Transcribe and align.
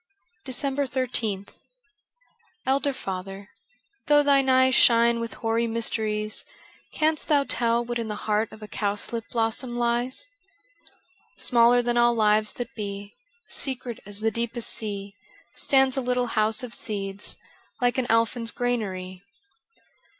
'385 0.45 0.89
DECEMBER 0.89 1.45
13th 1.51 1.55
ELDER 2.65 2.91
father, 2.93 3.49
though 4.07 4.23
thine 4.23 4.49
eyes 4.49 4.73
Shine 4.73 5.19
with 5.19 5.35
hoary 5.35 5.67
mysteries, 5.67 6.43
Canst 6.91 7.27
thou 7.27 7.43
tell 7.47 7.85
what 7.85 7.99
in 7.99 8.07
the 8.07 8.15
heart 8.25 8.51
Of 8.51 8.63
a 8.63 8.67
cowslip 8.67 9.29
blossom 9.29 9.77
lies? 9.77 10.27
Smaller 11.37 11.83
than 11.83 11.97
all 11.97 12.15
lives 12.15 12.53
that 12.53 12.73
be. 12.73 13.13
Secret 13.47 13.99
as 14.03 14.21
the 14.21 14.31
deepest 14.31 14.69
sea. 14.71 15.13
Stands 15.53 15.95
a 15.95 16.01
little 16.01 16.29
house 16.33 16.63
of 16.63 16.73
seeds 16.73 17.37
Like 17.79 17.99
an 17.99 18.07
elfin's 18.09 18.49
granary. 18.49 19.21